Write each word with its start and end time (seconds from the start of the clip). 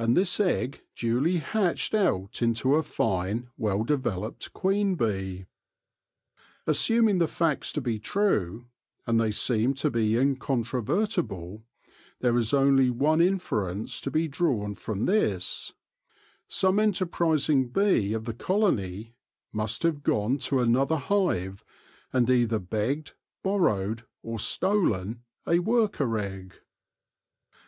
And 0.00 0.16
this 0.16 0.40
egg 0.40 0.80
duly 0.96 1.36
hatched 1.36 1.94
out 1.94 2.42
into 2.42 2.74
a 2.74 2.82
fine, 2.82 3.50
well 3.56 3.84
developed 3.84 4.52
queen 4.52 4.96
bee. 4.96 5.46
Assuming 6.66 7.18
the 7.18 7.28
facts 7.28 7.72
to 7.74 7.80
be 7.80 8.00
true, 8.00 8.66
and 9.06 9.20
they 9.20 9.30
seem 9.30 9.72
to 9.74 9.92
be 9.92 10.16
incontrovertible, 10.16 11.62
there 12.18 12.36
is 12.36 12.52
only 12.52 12.90
one 12.90 13.20
inference 13.20 14.00
to 14.00 14.10
be 14.10 14.26
drawn 14.26 14.74
from 14.74 15.06
this: 15.06 15.72
some 16.48 16.80
enterprising 16.80 17.68
bee 17.68 18.12
of 18.12 18.24
the 18.24 18.34
colony 18.34 19.14
must 19.52 19.84
have 19.84 20.02
gone 20.02 20.36
to 20.38 20.58
another 20.58 20.96
hive 20.96 21.62
and 22.12 22.28
either 22.28 22.58
begged, 22.58 23.12
borrowed, 23.44 24.02
or 24.20 24.40
stolen 24.40 25.22
a 25.46 25.60
worker 25.60 26.18
egg. 26.18 26.54